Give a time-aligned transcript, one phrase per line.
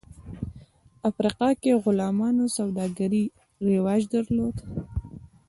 [1.09, 3.23] افریقا کې غلامانو سوداګري
[3.69, 4.55] رواج درلود.